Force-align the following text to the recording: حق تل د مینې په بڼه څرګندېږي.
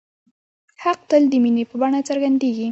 حق 0.83 0.99
تل 1.09 1.23
د 1.31 1.33
مینې 1.43 1.63
په 1.69 1.75
بڼه 1.81 1.99
څرګندېږي. 2.09 2.67